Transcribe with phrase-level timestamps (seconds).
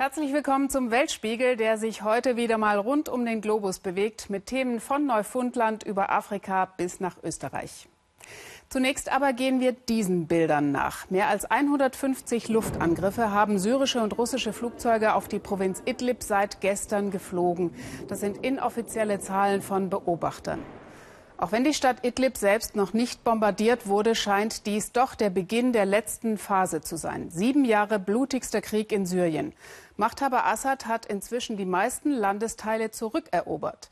[0.00, 4.46] Herzlich willkommen zum Weltspiegel, der sich heute wieder mal rund um den Globus bewegt, mit
[4.46, 7.88] Themen von Neufundland über Afrika bis nach Österreich.
[8.68, 11.10] Zunächst aber gehen wir diesen Bildern nach.
[11.10, 17.10] Mehr als 150 Luftangriffe haben syrische und russische Flugzeuge auf die Provinz Idlib seit gestern
[17.10, 17.74] geflogen.
[18.06, 20.60] Das sind inoffizielle Zahlen von Beobachtern.
[21.40, 25.72] Auch wenn die Stadt Idlib selbst noch nicht bombardiert wurde, scheint dies doch der Beginn
[25.72, 27.30] der letzten Phase zu sein.
[27.30, 29.52] Sieben Jahre blutigster Krieg in Syrien.
[29.96, 33.88] Machthaber Assad hat inzwischen die meisten Landesteile zurückerobert.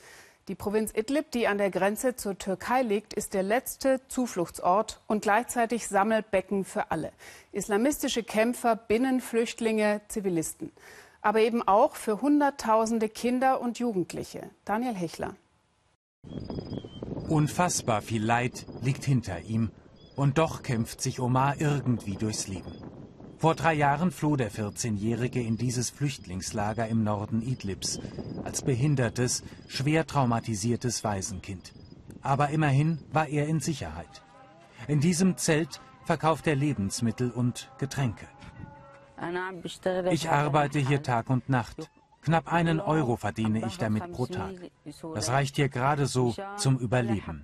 [0.48, 5.23] Die Provinz Idlib, die an der Grenze zur Türkei liegt, ist der letzte Zufluchtsort und
[5.23, 7.13] gleichzeitig Sammelbecken für alle.
[7.52, 10.73] Islamistische Kämpfer, Binnenflüchtlinge, Zivilisten.
[11.23, 14.51] Aber eben auch für Hunderttausende Kinder und Jugendliche.
[14.65, 15.37] Daniel Hechler.
[17.29, 19.71] Unfassbar viel Leid liegt hinter ihm.
[20.15, 22.73] Und doch kämpft sich Omar irgendwie durchs Leben.
[23.39, 28.01] Vor drei Jahren floh der 14-Jährige in dieses Flüchtlingslager im Norden Idlibs
[28.45, 31.74] als behindertes, schwer traumatisiertes Waisenkind.
[32.23, 34.23] Aber immerhin war er in Sicherheit.
[34.88, 38.27] In diesem Zelt verkauft er Lebensmittel und Getränke.
[40.10, 41.91] Ich arbeite hier Tag und Nacht.
[42.27, 44.55] Knapp einen Euro verdiene ich damit pro Tag.
[45.15, 47.41] Das reicht hier gerade so zum Überleben.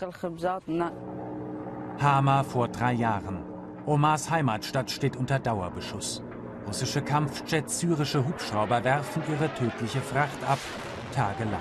[2.00, 3.44] Hama vor drei Jahren.
[3.86, 6.24] Omars Heimatstadt steht unter Dauerbeschuss.
[6.66, 10.58] Russische Kampfjets, syrische Hubschrauber werfen ihre tödliche Fracht ab,
[11.14, 11.60] tagelang.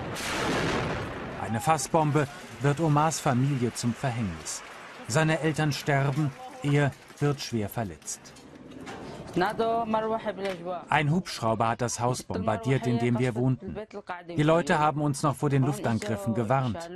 [1.43, 2.27] Eine Fassbombe
[2.61, 4.63] wird Omars Familie zum Verhängnis.
[5.07, 6.31] Seine Eltern sterben,
[6.63, 8.33] er wird schwer verletzt.
[10.89, 13.75] Ein Hubschrauber hat das Haus bombardiert, in dem wir wohnten.
[14.27, 16.89] Die Leute haben uns noch vor den Luftangriffen gewarnt.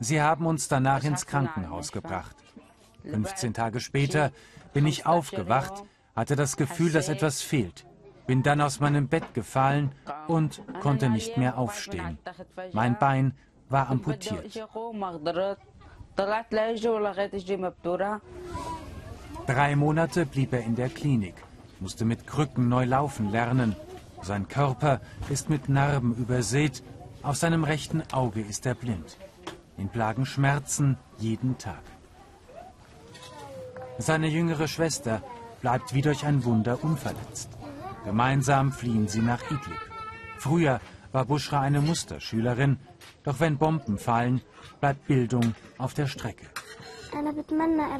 [0.00, 2.36] Sie haben uns danach ins Krankenhaus gebracht.
[3.04, 4.30] 15 Tage später
[4.72, 5.84] bin ich aufgewacht,
[6.16, 7.86] hatte das Gefühl, dass etwas fehlt.
[8.26, 9.92] Bin dann aus meinem Bett gefallen
[10.26, 12.18] und konnte nicht mehr aufstehen.
[12.72, 13.36] Mein Bein
[13.68, 14.58] war amputiert.
[19.46, 21.43] Drei Monate blieb er in der Klinik
[21.80, 23.76] musste mit Krücken neu laufen lernen.
[24.22, 26.82] Sein Körper ist mit Narben übersät.
[27.22, 29.18] Auf seinem rechten Auge ist er blind.
[29.76, 31.82] Ihn plagen Schmerzen jeden Tag.
[33.98, 35.22] Seine jüngere Schwester
[35.60, 37.50] bleibt wie durch ein Wunder unverletzt.
[38.04, 39.80] Gemeinsam fliehen sie nach Idlib.
[40.38, 40.80] Früher
[41.12, 42.78] war Bushra eine Musterschülerin,
[43.22, 44.42] doch wenn Bomben fallen,
[44.80, 46.46] bleibt Bildung auf der Strecke.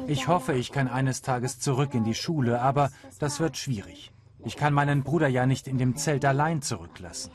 [0.07, 4.11] Ich hoffe, ich kann eines Tages zurück in die Schule, aber das wird schwierig.
[4.43, 7.31] Ich kann meinen Bruder ja nicht in dem Zelt allein zurücklassen.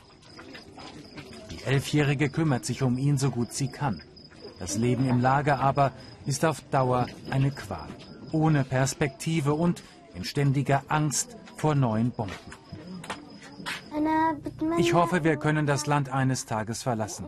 [1.51, 4.03] Die Elfjährige kümmert sich um ihn so gut sie kann.
[4.59, 5.93] Das Leben im Lager aber
[6.27, 7.89] ist auf Dauer eine Qual,
[8.33, 9.83] ohne Perspektive und
[10.15, 12.35] in ständiger Angst vor neuen Bomben.
[14.79, 17.27] Ich hoffe, wir können das Land eines Tages verlassen.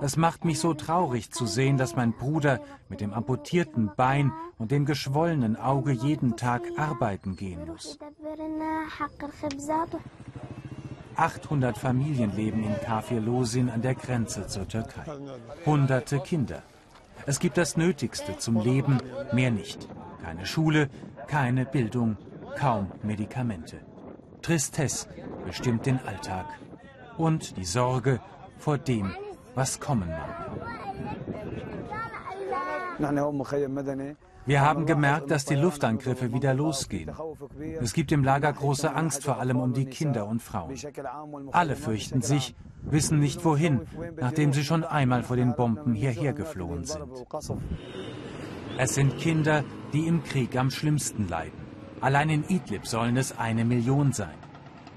[0.00, 4.70] Es macht mich so traurig zu sehen, dass mein Bruder mit dem amputierten Bein und
[4.70, 7.98] dem geschwollenen Auge jeden Tag arbeiten gehen muss.
[11.16, 15.04] 800 Familien leben in Kafir Losin an der Grenze zur Türkei.
[15.64, 16.62] Hunderte Kinder.
[17.26, 18.98] Es gibt das Nötigste zum Leben,
[19.32, 19.88] mehr nicht.
[20.22, 20.90] Keine Schule,
[21.26, 22.16] keine Bildung,
[22.58, 23.80] kaum Medikamente.
[24.42, 25.08] Tristesse
[25.46, 26.46] bestimmt den Alltag
[27.16, 28.20] und die Sorge
[28.58, 29.14] vor dem,
[29.54, 30.44] was kommen mag.
[34.46, 37.10] Wir haben gemerkt, dass die Luftangriffe wieder losgehen.
[37.80, 40.74] Es gibt im Lager große Angst, vor allem um die Kinder und Frauen.
[41.50, 43.80] Alle fürchten sich, wissen nicht wohin,
[44.16, 47.04] nachdem sie schon einmal vor den Bomben hierher geflohen sind.
[48.76, 51.64] Es sind Kinder, die im Krieg am schlimmsten leiden.
[52.00, 54.34] Allein in Idlib sollen es eine Million sein.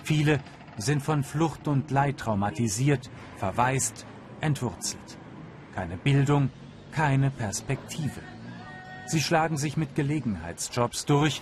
[0.03, 0.39] Viele
[0.77, 4.05] sind von Flucht und Leid traumatisiert, verwaist
[4.41, 5.17] entwurzelt.
[5.73, 6.49] Keine Bildung,
[6.91, 8.21] keine Perspektive.
[9.05, 11.41] Sie schlagen sich mit Gelegenheitsjobs durch,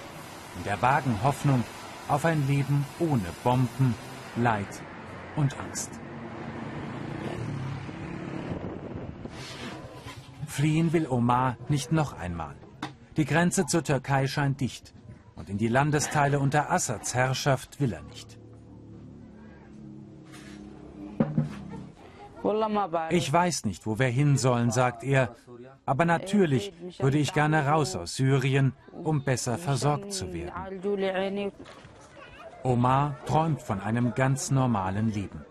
[0.57, 1.63] in der vagen Hoffnung
[2.07, 3.95] auf ein Leben ohne Bomben,
[4.35, 4.81] Leid
[5.35, 5.89] und Angst.
[10.47, 12.55] Fliehen will Omar nicht noch einmal.
[13.17, 14.93] Die Grenze zur Türkei scheint dicht
[15.35, 18.34] und in die Landesteile unter Assads Herrschaft will er nicht.
[23.09, 25.35] Ich weiß nicht, wo wir hin sollen, sagt er,
[25.85, 31.51] aber natürlich würde ich gerne raus aus Syrien, um besser versorgt zu werden.
[32.63, 35.45] Omar träumt von einem ganz normalen Leben.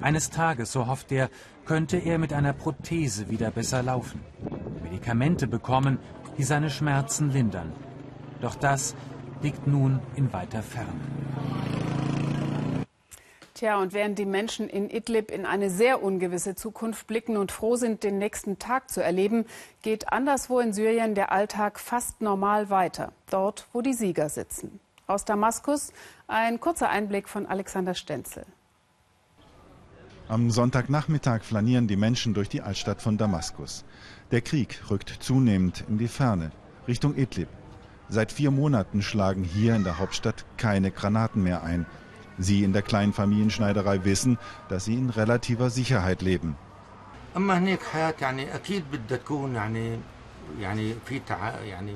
[0.00, 1.28] Eines Tages, so hofft er,
[1.64, 4.20] könnte er mit einer Prothese wieder besser laufen.
[4.82, 5.98] Medikamente bekommen,
[6.38, 7.72] die seine Schmerzen lindern.
[8.40, 8.94] Doch das
[9.42, 11.00] liegt nun in weiter Ferne.
[13.62, 17.76] Tja, und während die Menschen in Idlib in eine sehr ungewisse Zukunft blicken und froh
[17.76, 19.44] sind, den nächsten Tag zu erleben,
[19.82, 23.12] geht anderswo in Syrien der Alltag fast normal weiter.
[23.30, 24.80] Dort, wo die Sieger sitzen.
[25.06, 25.92] Aus Damaskus
[26.26, 28.44] ein kurzer Einblick von Alexander Stenzel.
[30.26, 33.84] Am Sonntagnachmittag flanieren die Menschen durch die Altstadt von Damaskus.
[34.32, 36.50] Der Krieg rückt zunehmend in die Ferne,
[36.88, 37.46] Richtung Idlib.
[38.08, 41.86] Seit vier Monaten schlagen hier in der Hauptstadt keine Granaten mehr ein.
[42.38, 44.38] Sie in der kleinen Familienschneiderei wissen,
[44.68, 46.56] dass sie in relativer Sicherheit leben.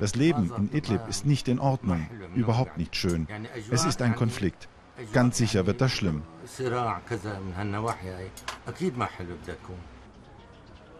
[0.00, 3.26] Das Leben in Idlib ist nicht in Ordnung, überhaupt nicht schön.
[3.70, 4.68] Es ist ein Konflikt.
[5.12, 6.22] Ganz sicher wird das schlimm.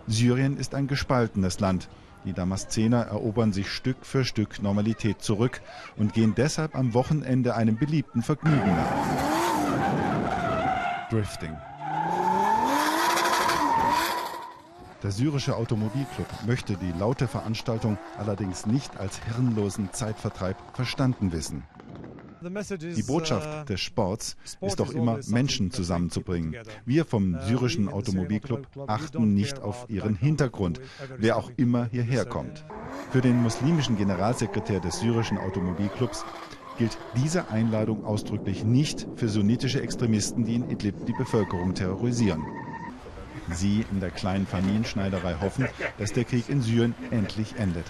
[0.09, 1.89] Syrien ist ein gespaltenes Land.
[2.25, 5.61] Die Damaszener erobern sich Stück für Stück Normalität zurück
[5.97, 9.26] und gehen deshalb am Wochenende einem beliebten Vergnügen nach.
[11.11, 11.57] Drifting.
[15.03, 21.63] Der syrische Automobilclub möchte die laute Veranstaltung allerdings nicht als hirnlosen Zeitvertreib verstanden wissen.
[22.43, 26.57] Die Botschaft uh, des Sports ist doch immer, Menschen zusammenzubringen.
[26.85, 30.81] Wir vom uh, syrischen Automobilclub achten nicht auf ihren Hintergrund,
[31.19, 32.65] wer auch immer hierher kommt.
[33.11, 36.25] Für den muslimischen Generalsekretär des syrischen Automobilclubs
[36.79, 42.45] gilt diese Einladung ausdrücklich nicht für sunnitische Extremisten, die in Idlib die Bevölkerung terrorisieren.
[43.53, 45.69] Sie in der kleinen Familienschneiderei hoffen,
[45.99, 47.87] dass der Krieg in Syrien endlich endet.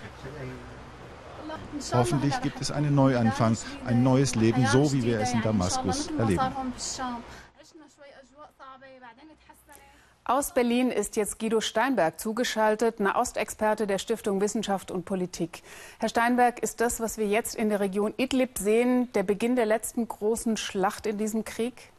[1.93, 3.57] Hoffentlich gibt es einen Neuanfang,
[3.87, 6.53] ein neues Leben, so wie wir es in Damaskus erleben.
[10.29, 15.63] Aus Berlin ist jetzt Guido Steinberg zugeschaltet, Nahostexperte der Stiftung Wissenschaft und Politik.
[16.01, 19.67] Herr Steinberg, ist das, was wir jetzt in der Region Idlib sehen, der Beginn der
[19.67, 21.93] letzten großen Schlacht in diesem Krieg?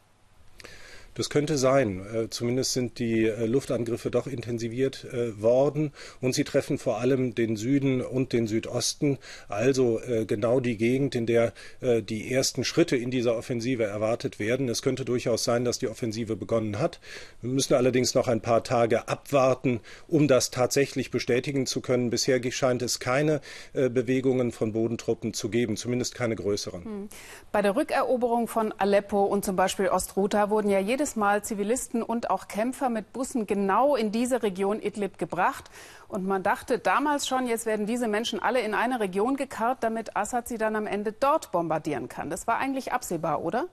[1.18, 2.06] Das könnte sein.
[2.14, 7.34] Äh, zumindest sind die äh, Luftangriffe doch intensiviert äh, worden und sie treffen vor allem
[7.34, 9.18] den Süden und den Südosten,
[9.48, 14.68] also genau die Gegend, in der die ersten Schritte in dieser Offensive erwartet werden.
[14.68, 17.00] Es könnte durchaus sein, dass die Offensive begonnen hat.
[17.40, 22.10] Wir müssen allerdings noch ein paar Tage abwarten, um das tatsächlich bestätigen zu können.
[22.10, 23.40] Bisher scheint es keine
[23.72, 26.84] Bewegungen von Bodentruppen zu geben, zumindest keine größeren.
[26.84, 27.08] Hm.
[27.50, 32.02] Bei der Rückeroberung von Aleppo und zum Beispiel Ostruta wurden ja jedes jedes Mal Zivilisten
[32.02, 35.70] und auch Kämpfer mit Bussen genau in diese Region Idlib gebracht.
[36.06, 40.16] Und man dachte damals schon, jetzt werden diese Menschen alle in eine Region gekarrt, damit
[40.16, 42.28] Assad sie dann am Ende dort bombardieren kann.
[42.28, 43.68] Das war eigentlich absehbar, oder?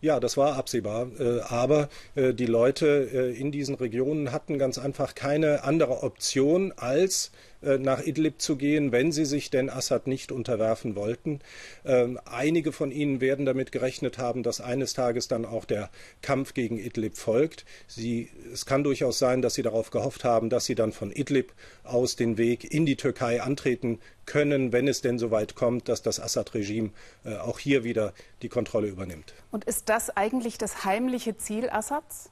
[0.00, 1.06] Ja, das war absehbar.
[1.20, 6.72] Äh, aber äh, die Leute äh, in diesen Regionen hatten ganz einfach keine andere Option,
[6.76, 7.30] als
[7.60, 11.40] nach Idlib zu gehen, wenn sie sich denn Assad nicht unterwerfen wollten.
[11.84, 15.90] Ähm, einige von ihnen werden damit gerechnet haben, dass eines Tages dann auch der
[16.22, 17.64] Kampf gegen Idlib folgt.
[17.86, 21.52] Sie, es kann durchaus sein, dass sie darauf gehofft haben, dass sie dann von Idlib
[21.84, 26.02] aus den Weg in die Türkei antreten können, wenn es denn so weit kommt, dass
[26.02, 26.90] das Assad-Regime
[27.24, 28.12] äh, auch hier wieder
[28.42, 29.34] die Kontrolle übernimmt.
[29.50, 32.30] Und ist das eigentlich das heimliche Ziel Assads?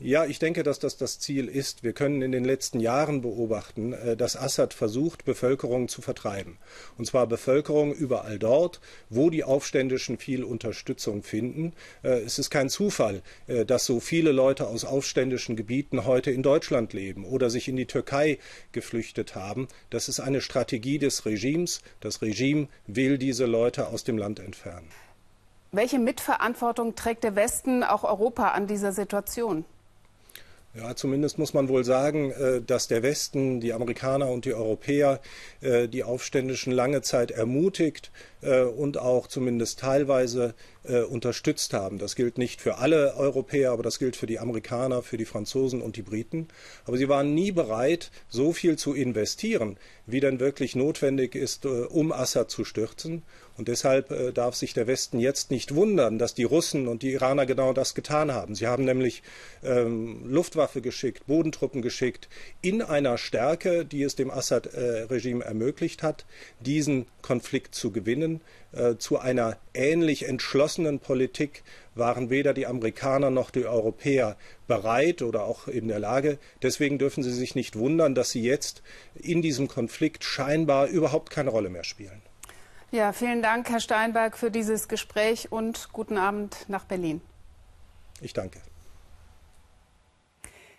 [0.00, 1.84] Ja, ich denke, dass das das Ziel ist.
[1.84, 6.58] Wir können in den letzten Jahren beobachten, äh, dass Assad versucht, Bevölkerung zu vertreiben.
[6.98, 11.74] Und zwar Bevölkerung überall dort, wo die Aufständischen viel Unterstützung finden.
[12.02, 16.42] Äh, es ist kein Zufall, äh, dass so viele Leute aus aufständischen Gebieten heute in
[16.42, 18.38] Deutschland leben oder sich in die Türkei
[18.72, 19.68] geflüchtet haben.
[19.90, 21.82] Das ist eine Strategie des Regimes.
[22.00, 24.88] Das Regime will diese Leute aus dem Land entfernen.
[25.70, 29.64] Welche Mitverantwortung trägt der Westen, auch Europa, an dieser Situation?
[30.76, 35.20] Ja, zumindest muss man wohl sagen, äh, dass der Westen, die Amerikaner und die Europäer
[35.60, 38.10] äh, die Aufständischen lange Zeit ermutigt
[38.76, 40.54] und auch zumindest teilweise
[41.08, 41.98] unterstützt haben.
[41.98, 45.80] Das gilt nicht für alle Europäer, aber das gilt für die Amerikaner, für die Franzosen
[45.80, 46.48] und die Briten.
[46.84, 52.12] Aber sie waren nie bereit, so viel zu investieren, wie denn wirklich notwendig ist, um
[52.12, 53.22] Assad zu stürzen.
[53.56, 57.12] Und deshalb äh, darf sich der Westen jetzt nicht wundern, dass die Russen und die
[57.12, 58.54] Iraner genau das getan haben.
[58.54, 59.22] Sie haben nämlich
[59.62, 62.28] ähm, Luftwaffe geschickt, Bodentruppen geschickt,
[62.62, 66.26] in einer Stärke, die es dem Assad-Regime äh, ermöglicht hat,
[66.60, 68.33] diesen Konflikt zu gewinnen.
[68.74, 71.62] Äh, zu einer ähnlich entschlossenen Politik
[71.94, 74.36] waren weder die Amerikaner noch die Europäer
[74.66, 76.38] bereit oder auch in der Lage.
[76.62, 78.82] Deswegen dürfen Sie sich nicht wundern, dass sie jetzt
[79.14, 82.20] in diesem Konflikt scheinbar überhaupt keine Rolle mehr spielen.
[82.90, 87.20] Ja, vielen Dank, Herr Steinberg, für dieses Gespräch und guten Abend nach Berlin.
[88.20, 88.60] Ich danke.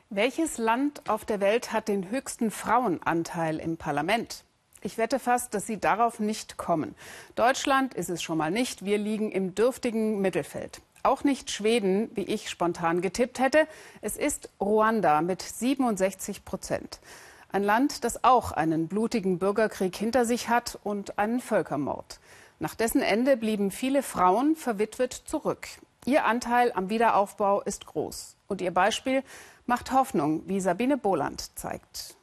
[0.10, 4.44] Welches Land auf der Welt hat den höchsten Frauenanteil im Parlament?
[4.86, 6.94] Ich wette fast, dass Sie darauf nicht kommen.
[7.34, 8.86] Deutschland ist es schon mal nicht.
[8.86, 10.80] Wir liegen im dürftigen Mittelfeld.
[11.02, 13.68] Auch nicht Schweden, wie ich spontan getippt hätte.
[14.02, 17.00] Es ist Ruanda mit 67 Prozent.
[17.52, 22.20] Ein Land, das auch einen blutigen Bürgerkrieg hinter sich hat und einen Völkermord.
[22.60, 25.68] Nach dessen Ende blieben viele Frauen verwitwet zurück.
[26.06, 28.36] Ihr Anteil am Wiederaufbau ist groß.
[28.48, 29.24] Und ihr Beispiel
[29.66, 32.16] macht Hoffnung, wie Sabine Boland zeigt.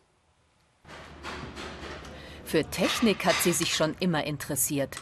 [2.52, 4.98] Für Technik hat sie sich schon immer interessiert.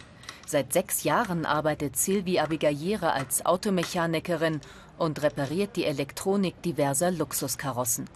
[0.47, 4.61] Seit sechs Jahren arbeitet Sylvie Abigayere als Automechanikerin
[4.99, 8.09] und repariert die Elektronik diverser Luxuskarossen.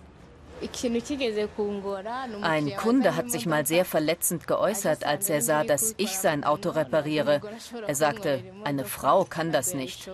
[2.43, 6.71] Ein Kunde hat sich mal sehr verletzend geäußert, als er sah, dass ich sein Auto
[6.71, 7.41] repariere.
[7.89, 10.09] Er sagte, eine Frau kann das nicht.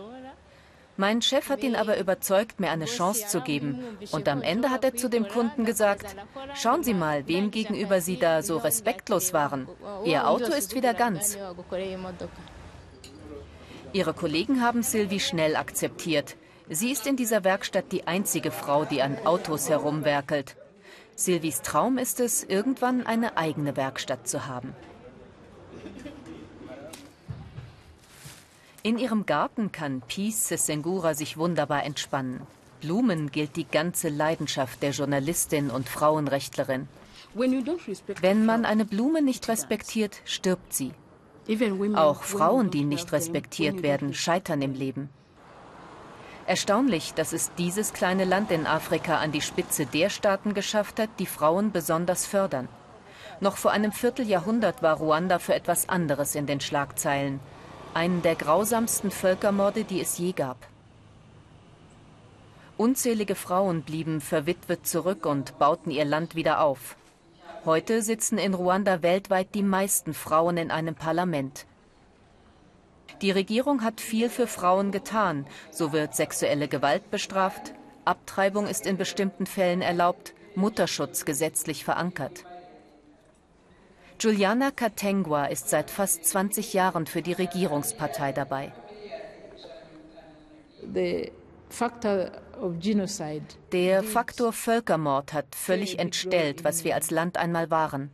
[1.00, 3.82] Mein Chef hat ihn aber überzeugt, mir eine Chance zu geben.
[4.12, 6.14] Und am Ende hat er zu dem Kunden gesagt,
[6.54, 9.66] schauen Sie mal, wem gegenüber Sie da so respektlos waren.
[10.04, 11.38] Ihr Auto ist wieder ganz.
[13.94, 16.36] Ihre Kollegen haben Sylvie schnell akzeptiert.
[16.68, 20.54] Sie ist in dieser Werkstatt die einzige Frau, die an Autos herumwerkelt.
[21.16, 24.74] Sylvies Traum ist es, irgendwann eine eigene Werkstatt zu haben.
[28.82, 32.40] In ihrem Garten kann Peace Sesengura sich wunderbar entspannen.
[32.80, 36.88] Blumen gilt die ganze Leidenschaft der Journalistin und Frauenrechtlerin.
[37.34, 40.92] Wenn man eine Blume nicht respektiert, stirbt sie.
[41.94, 45.10] Auch Frauen, die nicht respektiert werden, scheitern im Leben.
[46.46, 51.10] Erstaunlich, dass es dieses kleine Land in Afrika an die Spitze der Staaten geschafft hat,
[51.18, 52.68] die Frauen besonders fördern.
[53.40, 57.40] Noch vor einem Vierteljahrhundert war Ruanda für etwas anderes in den Schlagzeilen
[57.94, 60.56] einen der grausamsten Völkermorde, die es je gab.
[62.76, 66.96] Unzählige Frauen blieben verwitwet zurück und bauten ihr Land wieder auf.
[67.64, 71.66] Heute sitzen in Ruanda weltweit die meisten Frauen in einem Parlament.
[73.20, 75.46] Die Regierung hat viel für Frauen getan.
[75.70, 77.74] So wird sexuelle Gewalt bestraft,
[78.06, 82.44] Abtreibung ist in bestimmten Fällen erlaubt, Mutterschutz gesetzlich verankert.
[84.20, 88.70] Juliana Katengwa ist seit fast 20 Jahren für die Regierungspartei dabei.
[93.72, 98.10] Der Faktor Völkermord hat völlig entstellt, was wir als Land einmal waren.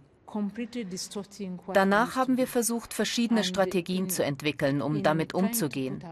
[1.73, 6.05] Danach haben wir versucht, verschiedene Strategien zu entwickeln, um damit umzugehen.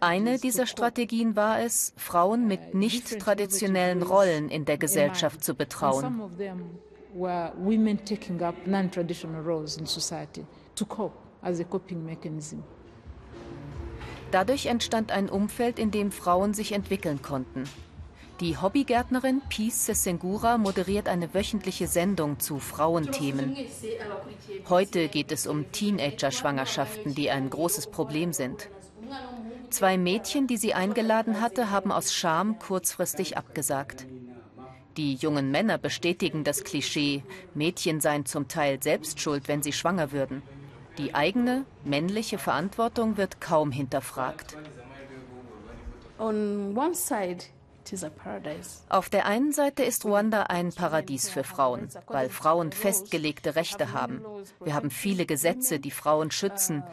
[0.00, 6.22] Eine dieser Strategien war es, Frauen mit nicht traditionellen Rollen in der Gesellschaft zu betrauen
[7.14, 10.44] were women taking up non-traditional roles in society
[10.74, 12.62] to cope as a coping mechanism.
[14.30, 17.64] Dadurch entstand ein Umfeld, in dem Frauen sich entwickeln konnten.
[18.40, 23.56] Die Hobbygärtnerin Peace Sesengura moderiert eine wöchentliche Sendung zu Frauenthemen.
[24.68, 28.68] Heute geht es um Teenager-Schwangerschaften, die ein großes Problem sind.
[29.70, 34.06] Zwei Mädchen, die sie eingeladen hatte, haben aus Scham kurzfristig abgesagt.
[34.96, 37.24] Die jungen Männer bestätigen das Klischee,
[37.54, 40.42] Mädchen seien zum Teil selbst schuld, wenn sie schwanger würden.
[40.98, 44.56] Die eigene, männliche Verantwortung wird kaum hinterfragt.
[48.88, 54.24] Auf der einen Seite ist Ruanda ein Paradies für Frauen, weil Frauen festgelegte Rechte haben.
[54.62, 56.84] Wir haben viele Gesetze, die Frauen schützen.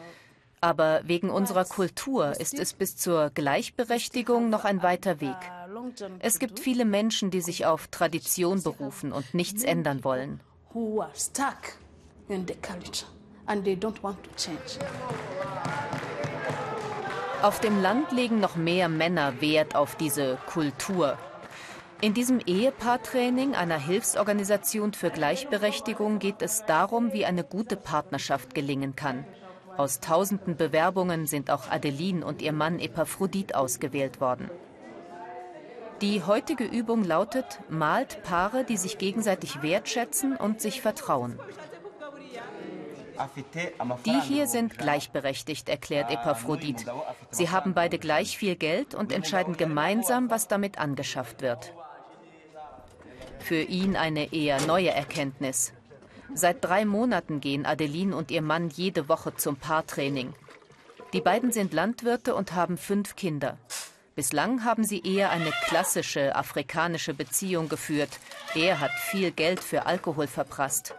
[0.60, 5.36] Aber wegen unserer Kultur ist es bis zur Gleichberechtigung noch ein weiter Weg.
[6.20, 10.40] Es gibt viele Menschen, die sich auf Tradition berufen und nichts ändern wollen.
[17.42, 21.18] Auf dem Land legen noch mehr Männer Wert auf diese Kultur.
[22.00, 28.96] In diesem Ehepaartraining einer Hilfsorganisation für Gleichberechtigung geht es darum, wie eine gute Partnerschaft gelingen
[28.96, 29.24] kann.
[29.76, 34.50] Aus tausenden Bewerbungen sind auch Adeline und ihr Mann Epaphrodit ausgewählt worden.
[36.02, 41.38] Die heutige Übung lautet, malt Paare, die sich gegenseitig wertschätzen und sich vertrauen.
[44.04, 46.84] Die hier sind gleichberechtigt, erklärt Epaphrodit.
[47.30, 51.72] Sie haben beide gleich viel Geld und entscheiden gemeinsam, was damit angeschafft wird.
[53.38, 55.72] Für ihn eine eher neue Erkenntnis.
[56.34, 60.34] Seit drei Monaten gehen Adeline und ihr Mann jede Woche zum Paartraining.
[61.12, 63.56] Die beiden sind Landwirte und haben fünf Kinder.
[64.14, 68.10] Bislang haben sie eher eine klassische afrikanische Beziehung geführt.
[68.54, 70.94] Er hat viel Geld für Alkohol verprasst.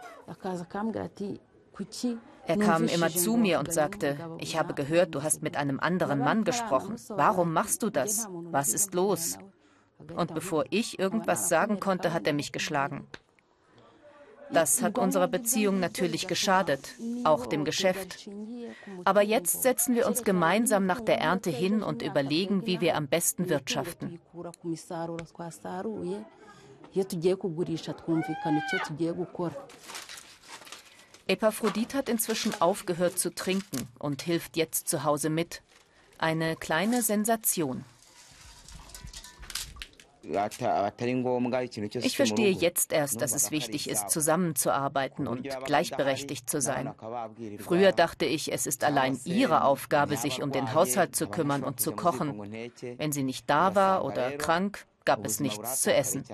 [2.46, 6.18] Er kam immer zu mir und sagte, ich habe gehört, du hast mit einem anderen
[6.18, 6.96] Mann gesprochen.
[7.08, 8.28] Warum machst du das?
[8.30, 9.38] Was ist los?
[10.14, 13.06] Und bevor ich irgendwas sagen konnte, hat er mich geschlagen.
[14.52, 18.28] Das hat unserer Beziehung natürlich geschadet, auch dem Geschäft.
[19.04, 23.08] Aber jetzt setzen wir uns gemeinsam nach der Ernte hin und überlegen, wie wir am
[23.08, 24.20] besten wirtschaften.
[31.26, 35.62] Epaphrodit hat inzwischen aufgehört zu trinken und hilft jetzt zu Hause mit.
[36.18, 37.84] Eine kleine Sensation.
[42.02, 46.94] Ich verstehe jetzt erst, dass es wichtig ist, zusammenzuarbeiten und gleichberechtigt zu sein.
[47.58, 51.80] Früher dachte ich, es ist allein ihre Aufgabe, sich um den Haushalt zu kümmern und
[51.80, 52.40] zu kochen.
[52.96, 56.24] Wenn sie nicht da war oder krank, gab es nichts zu essen.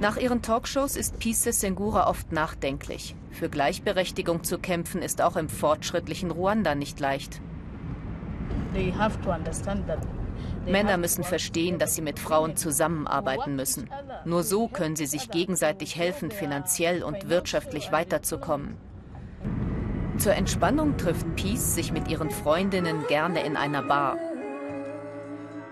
[0.00, 3.14] Nach ihren Talkshows ist Pise Sengura oft nachdenklich.
[3.30, 7.42] Für Gleichberechtigung zu kämpfen ist auch im fortschrittlichen Ruanda nicht leicht.
[10.66, 13.88] Männer müssen verstehen, dass sie mit Frauen zusammenarbeiten müssen.
[14.24, 18.76] Nur so können sie sich gegenseitig helfen, finanziell und wirtschaftlich weiterzukommen.
[20.18, 24.18] Zur Entspannung trifft Peace sich mit ihren Freundinnen gerne in einer Bar.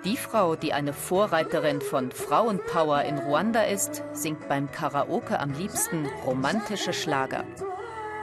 [0.05, 6.07] Die Frau, die eine Vorreiterin von Frauenpower in Ruanda ist, singt beim Karaoke am liebsten
[6.25, 7.45] romantische Schlager.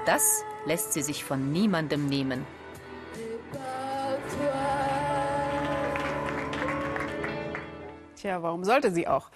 [0.05, 2.45] Das lässt sie sich von niemandem nehmen.
[8.15, 9.29] Tja, warum sollte sie auch?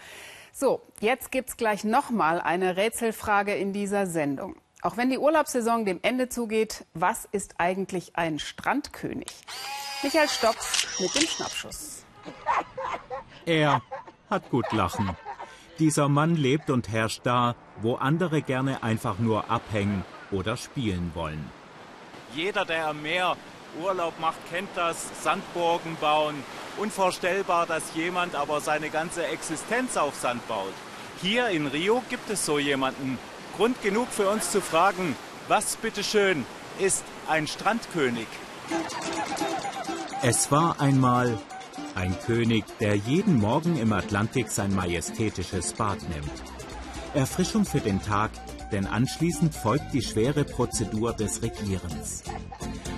[0.54, 4.56] So, jetzt gibt's gleich nochmal eine Rätselfrage in dieser Sendung.
[4.82, 9.32] Auch wenn die Urlaubssaison dem Ende zugeht, was ist eigentlich ein Strandkönig?
[10.04, 12.06] Michael Stocks mit dem Schnappschuss.
[13.46, 13.82] Er
[14.30, 15.16] hat gut lachen.
[15.80, 21.50] Dieser Mann lebt und herrscht da, wo andere gerne einfach nur abhängen oder spielen wollen.
[22.36, 23.36] Jeder, der am Meer
[23.82, 25.24] Urlaub macht, kennt das.
[25.24, 26.36] Sandburgen bauen.
[26.80, 30.74] Unvorstellbar, dass jemand aber seine ganze Existenz auf Sand baut.
[31.22, 33.20] Hier in Rio gibt es so jemanden.
[33.58, 35.16] Grund genug für uns zu fragen,
[35.50, 36.46] was bitteschön
[36.80, 38.28] ist ein Strandkönig?
[40.22, 41.38] Es war einmal
[41.96, 46.32] ein König, der jeden Morgen im Atlantik sein majestätisches Bad nimmt.
[47.14, 48.32] Erfrischung für den Tag,
[48.72, 52.24] denn anschließend folgt die schwere Prozedur des Regierens.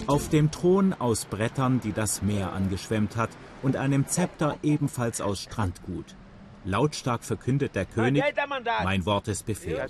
[0.05, 3.29] Auf dem Thron aus Brettern, die das Meer angeschwemmt hat,
[3.62, 6.15] und einem Zepter ebenfalls aus Strandgut.
[6.63, 8.24] Lautstark verkündet der König,
[8.84, 9.88] mein Wort ist Befehl.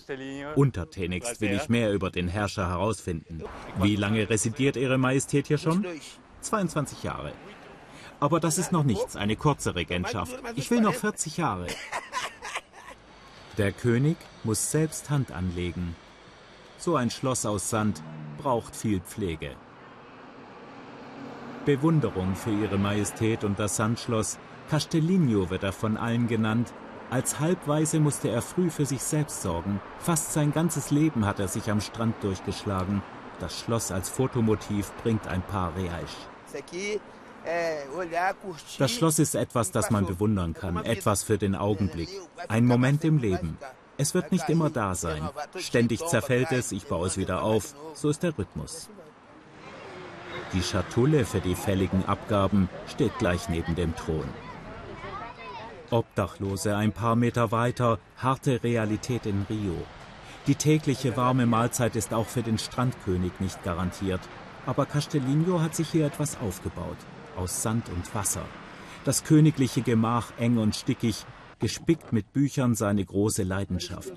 [0.55, 3.43] Untertänigst will ich mehr über den Herrscher herausfinden.
[3.81, 5.85] Wie lange residiert Ihre Majestät hier schon?
[6.41, 7.33] 22 Jahre.
[8.19, 10.37] Aber das ist noch nichts, eine kurze Regentschaft.
[10.55, 11.67] Ich will noch 40 Jahre.
[13.57, 15.95] Der König muss selbst Hand anlegen.
[16.77, 18.01] So ein Schloss aus Sand
[18.37, 19.55] braucht viel Pflege.
[21.65, 24.37] Bewunderung für ihre Majestät und das Sandschloss.
[24.69, 26.73] Castellino wird er von allen genannt.
[27.09, 29.81] Als Halbweise musste er früh für sich selbst sorgen.
[29.99, 33.03] Fast sein ganzes Leben hat er sich am Strand durchgeschlagen.
[33.39, 36.15] Das Schloss als Fotomotiv bringt ein paar Reais.
[38.77, 42.09] Das Schloss ist etwas, das man bewundern kann, etwas für den Augenblick,
[42.47, 43.57] ein Moment im Leben.
[43.97, 45.29] Es wird nicht immer da sein.
[45.57, 47.75] Ständig zerfällt es, ich baue es wieder auf.
[47.93, 48.89] So ist der Rhythmus.
[50.53, 54.27] Die Schatulle für die fälligen Abgaben steht gleich neben dem Thron.
[55.89, 59.75] Obdachlose ein paar Meter weiter, harte Realität in Rio.
[60.47, 64.21] Die tägliche warme Mahlzeit ist auch für den Strandkönig nicht garantiert.
[64.65, 66.97] Aber Castellino hat sich hier etwas aufgebaut
[67.35, 68.45] aus Sand und Wasser.
[69.05, 71.25] Das königliche Gemach eng und stickig,
[71.59, 74.13] gespickt mit Büchern seine große Leidenschaft.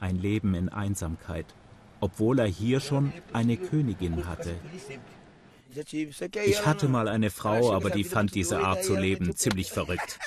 [0.00, 1.46] Ein Leben in Einsamkeit,
[2.00, 4.54] obwohl er hier schon eine Königin hatte.
[6.44, 10.18] Ich hatte mal eine Frau, aber die fand diese Art zu leben ziemlich verrückt.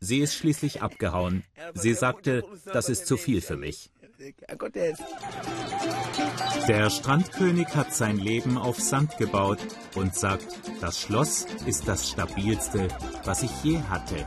[0.00, 1.42] Sie ist schließlich abgehauen.
[1.74, 3.90] Sie sagte, das ist zu viel für mich.
[6.68, 9.58] Der Strandkönig hat sein Leben auf Sand gebaut
[9.94, 10.46] und sagt,
[10.80, 12.88] das Schloss ist das stabilste,
[13.24, 14.26] was ich je hatte.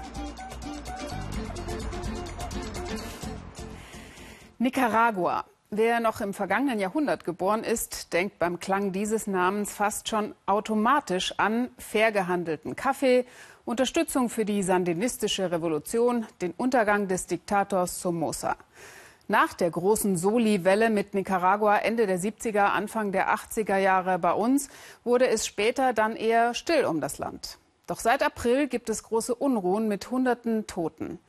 [4.60, 5.46] Nicaragua.
[5.72, 11.36] Wer noch im vergangenen Jahrhundert geboren ist, denkt beim Klang dieses Namens fast schon automatisch
[11.38, 13.24] an fair gehandelten Kaffee,
[13.66, 18.56] Unterstützung für die sandinistische Revolution, den Untergang des Diktators Somoza.
[19.28, 24.70] Nach der großen Soli-Welle mit Nicaragua Ende der 70er, Anfang der 80er Jahre bei uns,
[25.04, 27.60] wurde es später dann eher still um das Land.
[27.86, 31.20] Doch seit April gibt es große Unruhen mit hunderten Toten.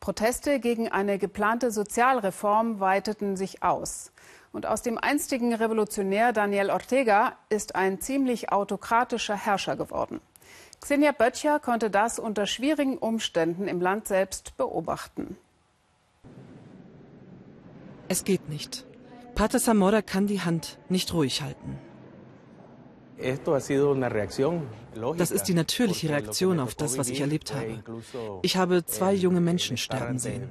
[0.00, 4.12] Proteste gegen eine geplante Sozialreform weiteten sich aus.
[4.52, 10.20] Und aus dem einstigen Revolutionär Daniel Ortega ist ein ziemlich autokratischer Herrscher geworden.
[10.80, 15.36] Xenia Böttcher konnte das unter schwierigen Umständen im Land selbst beobachten.
[18.08, 18.86] Es geht nicht.
[19.34, 21.78] Pater Zamora kann die Hand nicht ruhig halten.
[25.16, 27.82] Das ist die natürliche Reaktion auf das, was ich erlebt habe.
[28.42, 30.48] Ich habe zwei junge Menschen sterben sehen.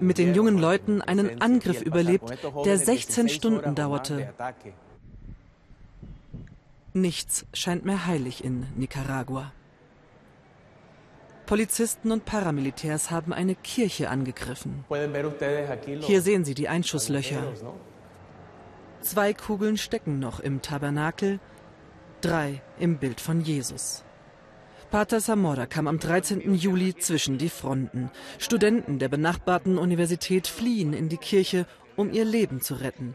[0.00, 2.32] Mit den jungen Leuten einen Angriff überlebt,
[2.64, 4.34] der 16 Stunden dauerte.
[6.92, 9.52] Nichts scheint mehr heilig in Nicaragua.
[11.46, 14.84] Polizisten und Paramilitärs haben eine Kirche angegriffen.
[16.00, 17.42] Hier sehen Sie die Einschusslöcher.
[19.00, 21.40] Zwei Kugeln stecken noch im Tabernakel,
[22.20, 24.04] drei im Bild von Jesus.
[24.90, 26.54] Pater Zamora kam am 13.
[26.54, 28.10] Juli zwischen die Fronten.
[28.38, 33.14] Studenten der benachbarten Universität fliehen in die Kirche, um ihr Leben zu retten.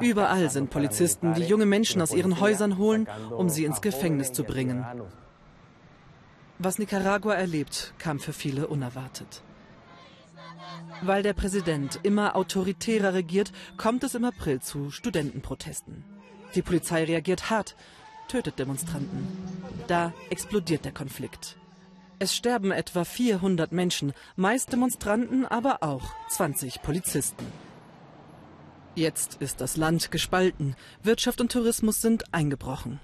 [0.00, 4.42] Überall sind Polizisten, die junge Menschen aus ihren Häusern holen, um sie ins Gefängnis zu
[4.42, 4.84] bringen.
[6.58, 9.42] Was Nicaragua erlebt, kam für viele unerwartet.
[11.02, 16.11] Weil der Präsident immer autoritärer regiert, kommt es im April zu Studentenprotesten.
[16.54, 17.76] Die Polizei reagiert hart,
[18.28, 19.26] tötet Demonstranten.
[19.86, 21.56] Da explodiert der Konflikt.
[22.18, 27.44] Es sterben etwa 400 Menschen, meist Demonstranten, aber auch 20 Polizisten.
[28.94, 30.76] Jetzt ist das Land gespalten.
[31.02, 33.00] Wirtschaft und Tourismus sind eingebrochen.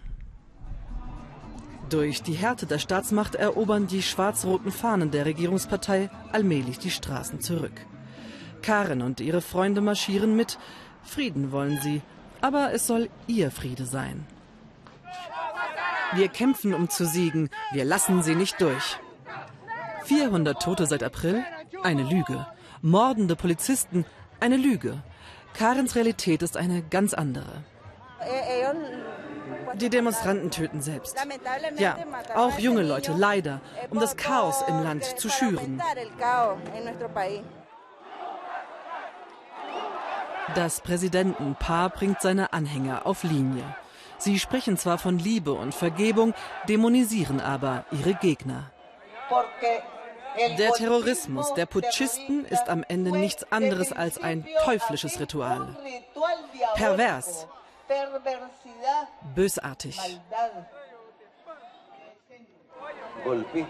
[1.88, 7.86] Durch die Härte der Staatsmacht erobern die schwarz-roten Fahnen der Regierungspartei allmählich die Straßen zurück.
[8.60, 10.58] Karen und ihre Freunde marschieren mit.
[11.02, 12.02] Frieden wollen sie,
[12.40, 14.26] aber es soll ihr Friede sein.
[16.14, 17.50] Wir kämpfen, um zu siegen.
[17.72, 18.98] Wir lassen sie nicht durch.
[20.04, 21.44] 400 Tote seit April?
[21.82, 22.46] Eine Lüge.
[22.80, 24.06] Mordende Polizisten?
[24.40, 25.02] Eine Lüge.
[25.54, 27.64] Karens Realität ist eine ganz andere.
[29.74, 31.16] Die Demonstranten töten selbst.
[31.78, 31.96] Ja,
[32.34, 35.80] auch junge Leute, leider, um das Chaos im Land zu schüren.
[40.54, 43.64] Das Präsidentenpaar bringt seine Anhänger auf Linie.
[44.18, 46.34] Sie sprechen zwar von Liebe und Vergebung,
[46.68, 48.70] dämonisieren aber ihre Gegner.
[50.58, 55.76] Der Terrorismus der Putschisten ist am Ende nichts anderes als ein teuflisches Ritual.
[56.74, 57.46] Pervers,
[59.34, 59.98] bösartig.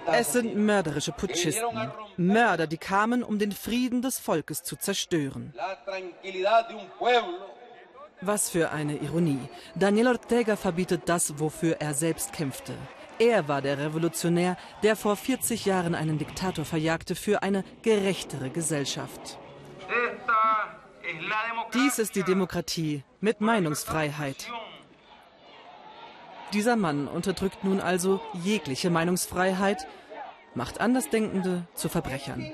[0.07, 5.55] Es sind mörderische Putschisten, Mörder, die kamen, um den Frieden des Volkes zu zerstören.
[8.21, 9.49] Was für eine Ironie.
[9.75, 12.75] Daniel Ortega verbietet das, wofür er selbst kämpfte.
[13.18, 19.38] Er war der Revolutionär, der vor 40 Jahren einen Diktator verjagte für eine gerechtere Gesellschaft.
[21.75, 24.49] Dies ist die Demokratie mit Meinungsfreiheit.
[26.52, 29.87] Dieser Mann unterdrückt nun also jegliche Meinungsfreiheit,
[30.54, 32.52] macht Andersdenkende zu Verbrechern.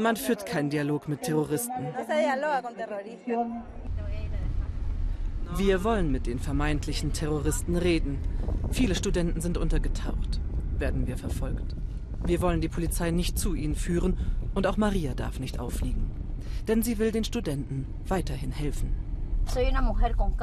[0.00, 1.72] Man führt keinen Dialog mit Terroristen.
[5.56, 8.18] Wir wollen mit den vermeintlichen Terroristen reden.
[8.70, 10.40] Viele Studenten sind untergetaucht.
[10.78, 11.76] Werden wir verfolgt.
[12.24, 14.18] Wir wollen die Polizei nicht zu ihnen führen
[14.54, 16.10] und auch Maria darf nicht auffliegen.
[16.68, 19.11] Denn sie will den Studenten weiterhin helfen.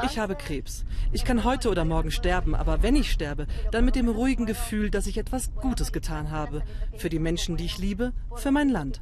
[0.03, 0.85] Ich habe Krebs.
[1.11, 4.89] Ich kann heute oder morgen sterben, aber wenn ich sterbe, dann mit dem ruhigen Gefühl,
[4.89, 6.63] dass ich etwas Gutes getan habe.
[6.97, 9.01] Für die Menschen, die ich liebe, für mein Land.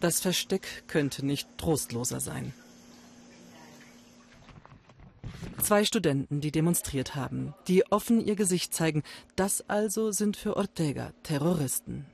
[0.00, 2.52] Das Versteck könnte nicht trostloser sein.
[5.60, 9.02] Zwei Studenten, die demonstriert haben, die offen ihr Gesicht zeigen,
[9.34, 12.06] das also sind für Ortega Terroristen.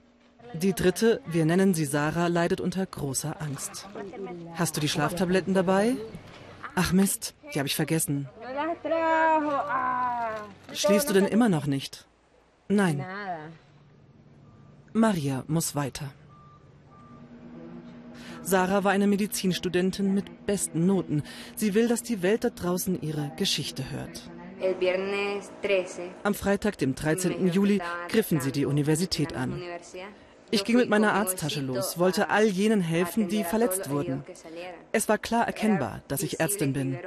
[0.55, 3.89] Die dritte, wir nennen sie Sarah, leidet unter großer Angst.
[4.55, 5.97] Hast du die Schlaftabletten dabei?
[6.75, 8.29] Ach Mist, die habe ich vergessen.
[10.73, 12.07] Schläfst du denn immer noch nicht?
[12.69, 13.05] Nein.
[14.93, 16.07] Maria muss weiter.
[18.43, 21.23] Sarah war eine Medizinstudentin mit besten Noten.
[21.57, 24.31] Sie will, dass die Welt da draußen ihre Geschichte hört.
[26.23, 27.49] Am Freitag, dem 13.
[27.49, 29.61] Juli, griffen sie die Universität an.
[30.51, 34.25] Ich ging mit meiner Arzttasche los, wollte all jenen helfen, die verletzt wurden.
[34.93, 36.99] Es war klar erkennbar, dass ich Ärztin bin.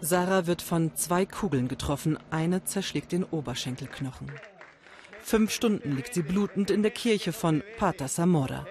[0.00, 4.32] Sarah wird von zwei Kugeln getroffen, eine zerschlägt den Oberschenkelknochen.
[5.20, 8.66] Fünf Stunden liegt sie blutend in der Kirche von Pater Zamora.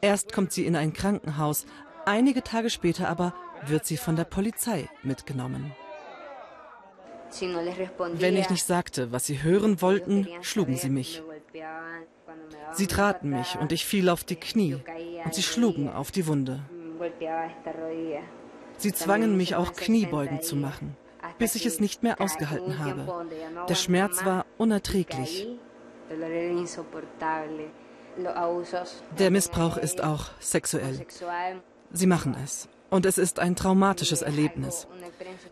[0.00, 1.66] Erst kommt sie in ein Krankenhaus,
[2.06, 3.34] einige Tage später aber
[3.66, 5.72] wird sie von der Polizei mitgenommen.
[8.14, 11.22] Wenn ich nicht sagte, was sie hören wollten, schlugen sie mich.
[12.80, 14.78] Sie traten mich und ich fiel auf die Knie
[15.22, 16.60] und sie schlugen auf die Wunde.
[18.78, 20.96] Sie zwangen mich auch Kniebeugen zu machen,
[21.36, 23.26] bis ich es nicht mehr ausgehalten habe.
[23.68, 25.46] Der Schmerz war unerträglich.
[29.18, 31.06] Der Missbrauch ist auch sexuell.
[31.92, 32.66] Sie machen es.
[32.88, 34.88] Und es ist ein traumatisches Erlebnis.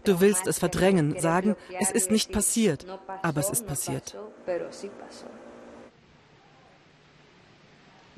[0.04, 2.86] Du willst es verdrängen, sagen, es ist nicht passiert,
[3.22, 4.16] aber es ist passiert.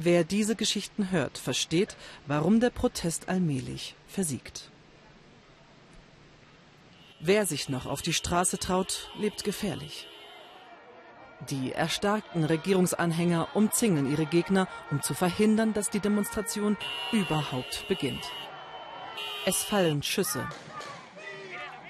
[0.03, 1.95] Wer diese Geschichten hört, versteht,
[2.27, 4.71] warum der Protest allmählich versiegt.
[7.21, 10.09] Wer sich noch auf die Straße traut, lebt gefährlich.
[11.51, 16.79] Die erstarkten Regierungsanhänger umzingeln ihre Gegner, um zu verhindern, dass die Demonstration
[17.13, 18.25] überhaupt beginnt.
[19.45, 20.49] Es fallen Schüsse.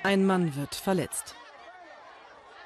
[0.03, 1.37] Ein Mann wird verletzt.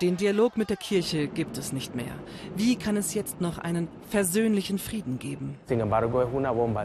[0.00, 2.14] Den Dialog mit der Kirche gibt es nicht mehr.
[2.57, 5.57] Wie kann es jetzt noch einen versöhnlichen Frieden geben?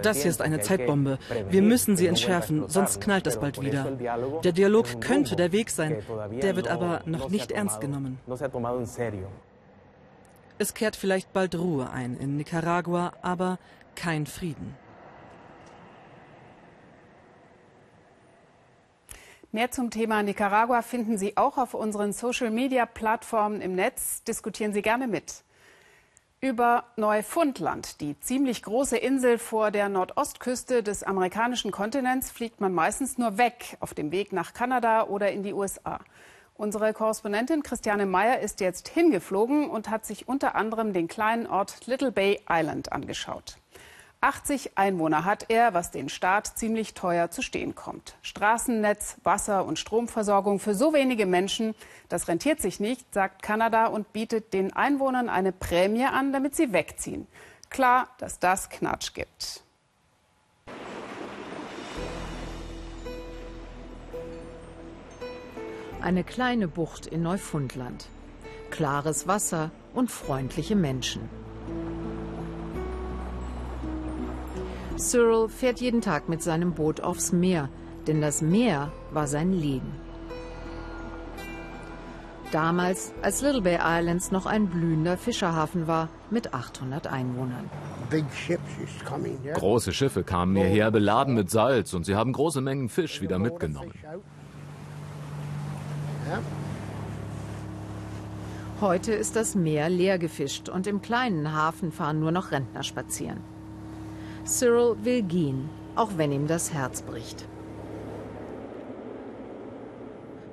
[0.03, 1.17] Das hier ist eine Zeitbombe.
[1.49, 3.97] Wir müssen sie entschärfen, sonst knallt es bald wieder.
[4.43, 5.97] Der Dialog könnte der Weg sein,
[6.41, 8.19] der wird aber noch nicht ernst genommen.
[10.59, 13.57] Es kehrt vielleicht bald Ruhe ein in Nicaragua, aber
[13.95, 14.75] kein Frieden.
[19.51, 24.23] Mehr zum Thema Nicaragua finden Sie auch auf unseren Social-Media-Plattformen im Netz.
[24.23, 25.43] Diskutieren Sie gerne mit.
[26.39, 33.17] Über Neufundland, die ziemlich große Insel vor der Nordostküste des amerikanischen Kontinents, fliegt man meistens
[33.17, 35.99] nur weg, auf dem Weg nach Kanada oder in die USA.
[36.53, 41.87] Unsere Korrespondentin Christiane Meyer ist jetzt hingeflogen und hat sich unter anderem den kleinen Ort
[41.87, 43.57] Little Bay Island angeschaut.
[44.21, 48.15] 80 Einwohner hat er, was den Staat ziemlich teuer zu stehen kommt.
[48.21, 51.73] Straßennetz, Wasser und Stromversorgung für so wenige Menschen,
[52.09, 56.73] das rentiert sich nicht, sagt Kanada und bietet den Einwohnern eine Prämie an, damit sie
[56.73, 57.27] wegziehen.
[57.69, 59.63] Klar, dass das Knatsch gibt.
[66.01, 68.09] Eine kleine Bucht in Neufundland.
[68.69, 71.29] Klares Wasser und freundliche Menschen.
[74.99, 77.69] Cyril fährt jeden Tag mit seinem Boot aufs Meer,
[78.07, 79.91] denn das Meer war sein Leben.
[82.51, 87.69] Damals, als Little Bay Islands noch ein blühender Fischerhafen war mit 800 Einwohnern.
[89.53, 93.93] Große Schiffe kamen hierher beladen mit Salz und sie haben große Mengen Fisch wieder mitgenommen.
[98.81, 103.41] Heute ist das Meer leer gefischt und im kleinen Hafen fahren nur noch Rentner spazieren.
[104.49, 107.47] Cyril will gehen, auch wenn ihm das Herz bricht.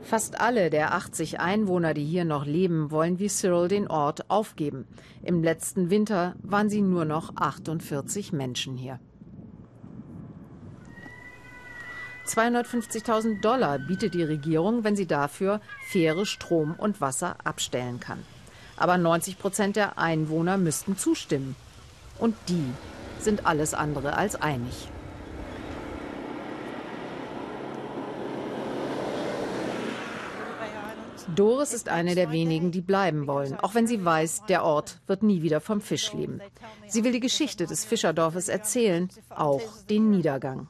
[0.03, 4.87] Fast alle der 80 Einwohner, die hier noch leben, wollen wie Cyril den Ort aufgeben.
[5.23, 9.01] Im letzten Winter waren sie nur noch 48 Menschen hier.
[12.27, 18.19] 250.000 Dollar bietet die Regierung, wenn sie dafür faire Strom und Wasser abstellen kann.
[18.77, 21.57] Aber 90 Prozent der Einwohner müssten zustimmen.
[22.19, 22.73] Und die
[23.27, 24.89] sind alles andere als einig.
[31.35, 35.25] Doris ist eine der wenigen, die bleiben wollen, auch wenn sie weiß, der Ort wird
[35.25, 36.41] nie wieder vom Fisch leben.
[36.87, 39.61] Sie will die Geschichte des Fischerdorfes erzählen, auch
[39.91, 40.69] den Niedergang.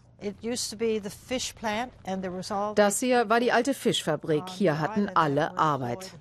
[2.75, 4.49] Das hier war die alte Fischfabrik.
[4.49, 6.12] Hier hatten alle Arbeit.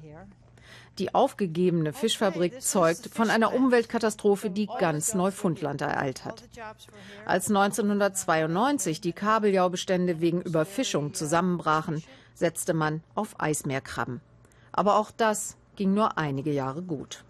[0.98, 6.44] Die aufgegebene Fischfabrik zeugt von einer Umweltkatastrophe, die ganz Neufundland ereilt hat.
[7.26, 12.02] Als 1992 die Kabeljaubestände wegen Überfischung zusammenbrachen,
[12.34, 14.22] setzte man auf Eismeerkrabben.
[14.72, 17.26] Aber auch das ging nur einige Jahre gut.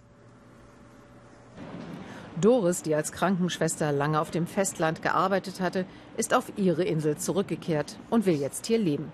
[2.39, 5.85] Doris, die als Krankenschwester lange auf dem Festland gearbeitet hatte,
[6.17, 9.11] ist auf ihre Insel zurückgekehrt und will jetzt hier leben.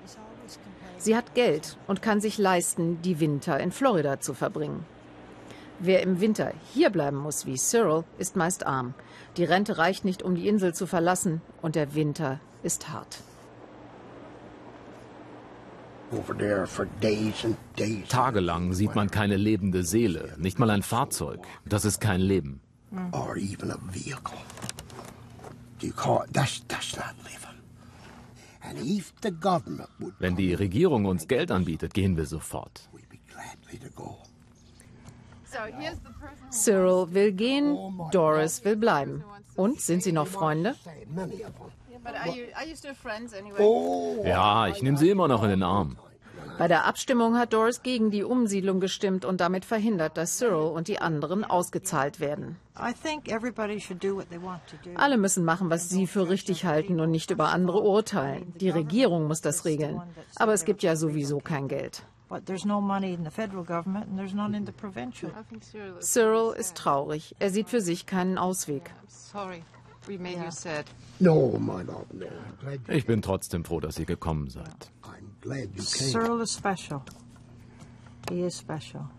[1.02, 4.86] Sie hat Geld und kann sich leisten, die Winter in Florida zu verbringen.
[5.80, 8.94] Wer im Winter hier bleiben muss, wie Cyril, ist meist arm.
[9.36, 13.18] Die Rente reicht nicht, um die Insel zu verlassen, und der Winter ist hart.
[18.08, 21.40] Tagelang sieht man keine lebende Seele, nicht mal ein Fahrzeug.
[21.66, 22.62] Das ist kein Leben.
[23.12, 23.36] Or
[30.20, 32.90] Wenn die Regierung uns Geld anbietet, gehen wir sofort.
[36.50, 37.78] Cyril will gehen,
[38.12, 39.24] Doris will bleiben.
[39.56, 40.76] Und sind sie noch Freunde?
[44.24, 45.98] Ja, ich nehme sie immer noch in den Arm.
[46.62, 50.88] Bei der Abstimmung hat Doris gegen die Umsiedlung gestimmt und damit verhindert, dass Cyril und
[50.88, 52.56] die anderen ausgezahlt werden.
[54.94, 58.54] Alle müssen machen, was sie für richtig halten und nicht über andere urteilen.
[58.58, 60.04] Die Regierung muss das regeln.
[60.36, 62.04] Aber es gibt ja sowieso kein Geld.
[66.00, 67.36] Cyril ist traurig.
[67.40, 68.92] Er sieht für sich keinen Ausweg.
[72.88, 74.92] Ich bin trotzdem froh, dass ihr gekommen seid.
[75.44, 77.02] Cyril is special.
[78.30, 79.10] He is special.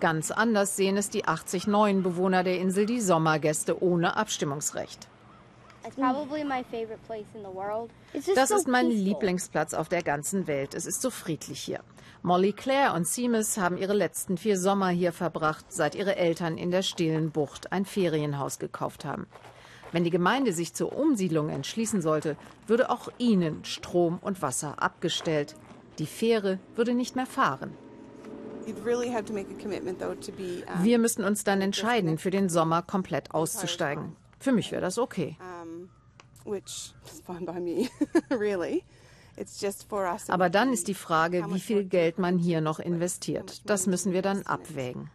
[0.00, 5.08] Ganz anders sehen es die 80 neuen Bewohner der Insel, die Sommergäste ohne Abstimmungsrecht.
[8.34, 10.74] Das ist mein Lieblingsplatz auf der ganzen Welt.
[10.74, 11.80] Es ist so friedlich hier.
[12.22, 16.70] Molly Claire und Seamus haben ihre letzten vier Sommer hier verbracht, seit ihre Eltern in
[16.70, 19.26] der stillen Bucht ein Ferienhaus gekauft haben.
[19.94, 25.54] Wenn die Gemeinde sich zur Umsiedlung entschließen sollte, würde auch ihnen Strom und Wasser abgestellt.
[26.00, 27.72] Die Fähre würde nicht mehr fahren.
[30.82, 34.16] Wir müssten uns dann entscheiden, für den Sommer komplett auszusteigen.
[34.40, 35.38] Für mich wäre das okay.
[40.28, 43.62] Aber dann ist die Frage, wie viel Geld man hier noch investiert.
[43.70, 45.08] Das müssen wir dann abwägen.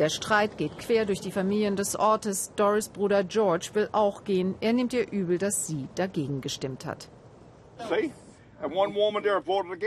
[0.00, 2.54] Der Streit geht quer durch die Familien des Ortes.
[2.56, 4.54] Doris Bruder George will auch gehen.
[4.60, 7.10] Er nimmt ihr übel, dass sie dagegen gestimmt hat.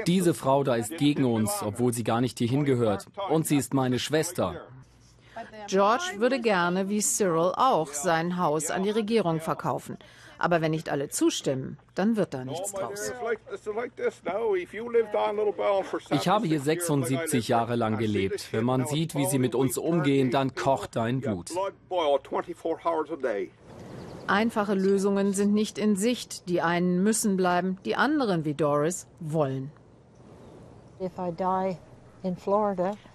[0.06, 3.08] Diese Frau da ist gegen uns, obwohl sie gar nicht hierhin gehört.
[3.32, 4.62] Und sie ist meine Schwester.
[5.66, 9.98] George würde gerne, wie Cyril auch, sein Haus an die Regierung verkaufen.
[10.44, 13.14] Aber wenn nicht alle zustimmen, dann wird da nichts draus.
[16.12, 18.52] Ich habe hier 76 Jahre lang gelebt.
[18.52, 21.52] Wenn man sieht, wie sie mit uns umgehen, dann kocht dein Blut.
[24.28, 26.50] Einfache Lösungen sind nicht in Sicht.
[26.50, 29.72] Die einen müssen bleiben, die anderen, wie Doris, wollen.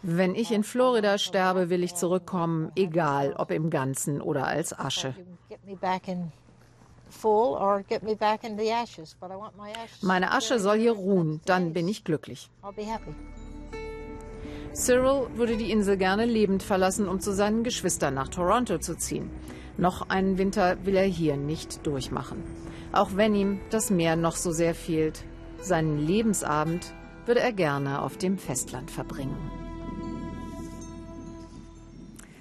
[0.02, 5.14] Wenn ich in Florida sterbe, will ich zurückkommen, egal ob im Ganzen oder als Asche.
[10.02, 12.50] Meine Asche soll hier ruhen, dann bin ich glücklich.
[14.74, 19.30] Cyril würde die Insel gerne lebend verlassen, um zu seinen Geschwistern nach Toronto zu ziehen.
[19.76, 22.42] Noch einen Winter will er hier nicht durchmachen.
[22.92, 25.24] Auch wenn ihm das Meer noch so sehr fehlt.
[25.60, 26.94] Seinen Lebensabend
[27.26, 29.36] würde er gerne auf dem Festland verbringen.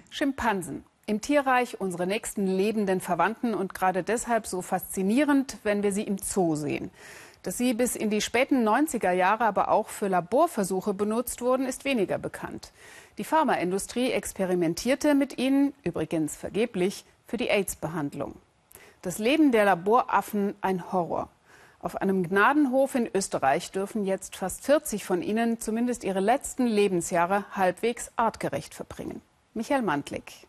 [0.10, 0.84] Schimpansen.
[1.10, 6.18] Im Tierreich unsere nächsten lebenden Verwandten und gerade deshalb so faszinierend, wenn wir sie im
[6.18, 6.92] Zoo sehen.
[7.44, 11.86] Dass sie bis in die späten 90er Jahre aber auch für Laborversuche benutzt wurden, ist
[11.86, 12.74] weniger bekannt.
[13.18, 18.36] Die Pharmaindustrie experimentierte mit ihnen, übrigens vergeblich, für die AIDS-Behandlung.
[19.02, 21.30] Das Leben der Laboraffen ein Horror.
[21.80, 27.46] Auf einem Gnadenhof in Österreich dürfen jetzt fast 40 von ihnen zumindest ihre letzten Lebensjahre
[27.56, 29.22] halbwegs artgerecht verbringen.
[29.54, 30.47] Michael Mantlik.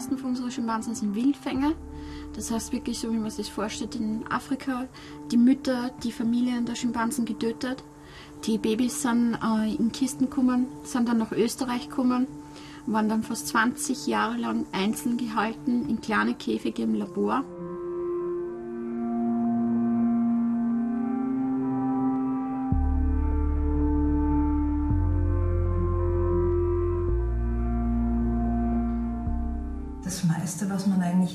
[0.00, 1.72] Meisten von unseren Schimpansen sind Wildfänger.
[2.34, 4.86] Das heißt wirklich so, wie man sich vorstellt, in Afrika
[5.30, 7.84] die Mütter, die Familien der Schimpansen getötet.
[8.46, 12.26] Die Babys sind äh, in Kisten gekommen, sind dann nach Österreich gekommen,
[12.86, 17.44] waren dann fast 20 Jahre lang einzeln gehalten in kleine Käfige im Labor.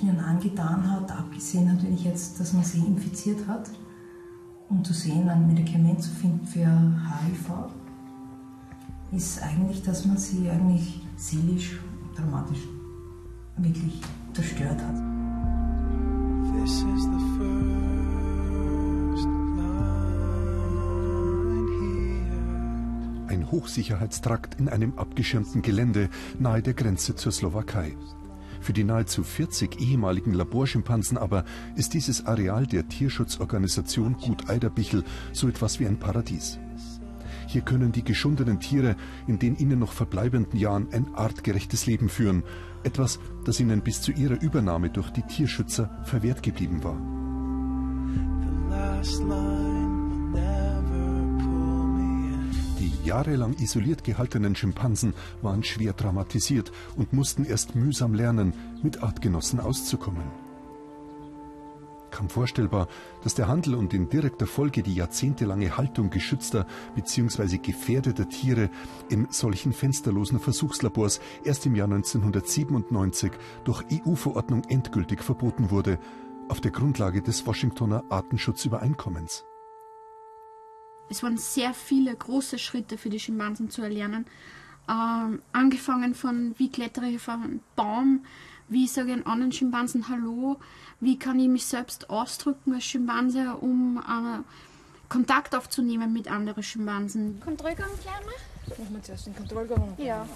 [0.06, 3.70] ihnen angetan hat, abgesehen natürlich jetzt, dass man sie infiziert hat,
[4.76, 7.50] um zu sehen, ein Medikament zu finden für HIV,
[9.12, 11.80] ist eigentlich, dass man sie eigentlich seelisch,
[12.16, 12.60] dramatisch
[13.58, 14.02] wirklich
[14.34, 14.96] zerstört hat.
[23.28, 27.96] Ein Hochsicherheitstrakt in einem abgeschirmten Gelände nahe der Grenze zur Slowakei.
[28.66, 35.48] Für die nahezu 40 ehemaligen Laborschimpansen aber ist dieses Areal der Tierschutzorganisation Gut Eiderbichel so
[35.48, 36.58] etwas wie ein Paradies.
[37.46, 38.96] Hier können die geschundenen Tiere
[39.28, 42.42] in den ihnen noch verbleibenden Jahren ein artgerechtes Leben führen,
[42.84, 46.98] etwas, das ihnen bis zu ihrer Übernahme durch die Tierschützer verwehrt geblieben war.
[53.06, 58.54] Jahrelang isoliert gehaltenen Schimpansen waren schwer traumatisiert und mussten erst mühsam lernen,
[58.84, 60.26] mit Artgenossen auszukommen.
[62.12, 62.88] Kaum vorstellbar,
[63.24, 67.58] dass der Handel und in direkter Folge die jahrzehntelange Haltung geschützter bzw.
[67.58, 68.70] gefährdeter Tiere
[69.10, 73.34] in solchen fensterlosen Versuchslabors erst im Jahr 1997
[73.66, 76.00] durch EU-Verordnung endgültig verboten wurde,
[76.48, 79.44] auf der Grundlage des Washingtoner Artenschutzübereinkommens.
[81.10, 84.26] Es waren sehr viele große Schritte für die Schimpansen zu erlernen.
[84.90, 88.26] Ähm, angefangen von, wie klettere ich auf einen Baum,
[88.68, 90.60] wie sage ich einen anderen Schimpansen Hallo,
[91.00, 94.42] wie kann ich mich selbst ausdrücken als Schimpanse, um äh,
[95.10, 97.40] Kontakt aufzunehmen mit anderen Schimpansen.
[97.44, 98.34] Kontrollgang lernen?
[98.68, 99.94] Machen wir zuerst den Kontrollgang.
[99.98, 100.28] Ja.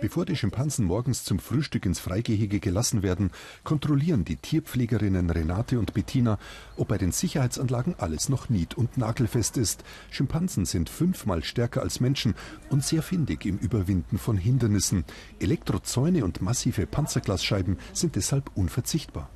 [0.00, 3.30] Bevor die Schimpansen morgens zum Frühstück ins Freigehege gelassen werden,
[3.64, 6.38] kontrollieren die Tierpflegerinnen Renate und Bettina,
[6.76, 9.82] ob bei den Sicherheitsanlagen alles noch nied- und nagelfest ist.
[10.10, 12.34] Schimpansen sind fünfmal stärker als Menschen
[12.70, 15.04] und sehr findig im Überwinden von Hindernissen.
[15.40, 19.28] Elektrozäune und massive Panzerglasscheiben sind deshalb unverzichtbar.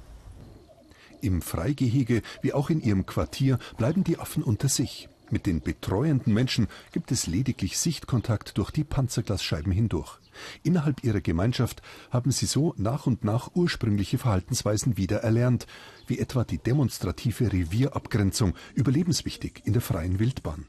[1.22, 5.08] Im Freigehege wie auch in ihrem Quartier bleiben die Affen unter sich.
[5.30, 10.18] Mit den betreuenden Menschen gibt es lediglich Sichtkontakt durch die Panzerglasscheiben hindurch.
[10.62, 15.66] Innerhalb ihrer Gemeinschaft haben sie so nach und nach ursprüngliche Verhaltensweisen wieder erlernt,
[16.06, 20.66] wie etwa die demonstrative Revierabgrenzung, überlebenswichtig in der freien Wildbahn.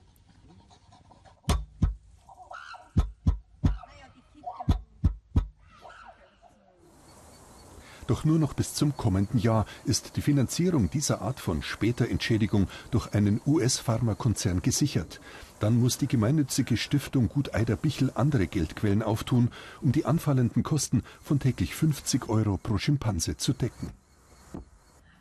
[8.07, 12.67] Doch nur noch bis zum kommenden Jahr ist die Finanzierung dieser Art von später Entschädigung
[12.89, 15.19] durch einen US-Pharmakonzern gesichert.
[15.59, 19.49] Dann muss die gemeinnützige Stiftung Gut Eider Bichel andere Geldquellen auftun,
[19.81, 23.89] um die anfallenden Kosten von täglich 50 Euro pro Schimpanse zu decken.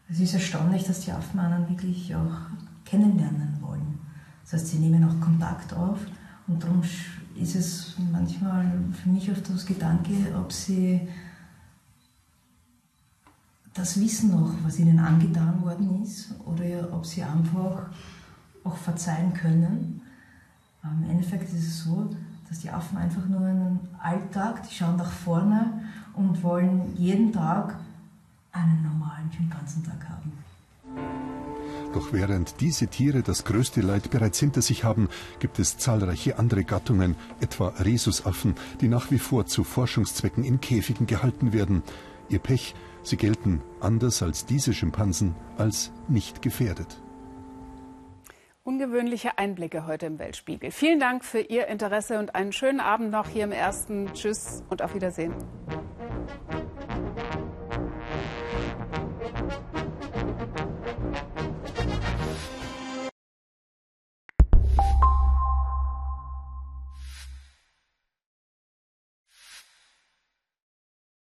[0.08, 2.36] Es ist erstaunlich, dass die Affen einen wirklich auch
[2.84, 3.98] kennenlernen wollen.
[4.44, 5.98] Das heißt, sie nehmen auch Kontakt auf
[6.46, 6.82] und darum
[7.34, 8.70] ist es manchmal
[9.02, 11.08] für mich oft das Gedanke, ob sie
[13.76, 17.90] das wissen noch, was ihnen angetan worden ist, oder ob sie einfach
[18.64, 20.00] auch verzeihen können.
[20.82, 22.10] Im Endeffekt ist es so,
[22.48, 25.82] dass die Affen einfach nur einen Alltag, die schauen nach vorne
[26.14, 27.76] und wollen jeden Tag
[28.52, 30.32] einen normalen Schimpansentag haben.
[31.92, 35.08] Doch während diese Tiere das größte Leid bereits hinter sich haben,
[35.38, 41.06] gibt es zahlreiche andere Gattungen, etwa Rhesusaffen, die nach wie vor zu Forschungszwecken in Käfigen
[41.06, 41.82] gehalten werden.
[42.28, 47.00] Ihr Pech, Sie gelten, anders als diese Schimpansen, als nicht gefährdet.
[48.64, 50.72] Ungewöhnliche Einblicke heute im Weltspiegel.
[50.72, 54.12] Vielen Dank für Ihr Interesse und einen schönen Abend noch hier im ersten.
[54.12, 55.32] Tschüss und auf Wiedersehen.